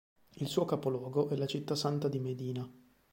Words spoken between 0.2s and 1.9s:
Il suo capoluogo è la città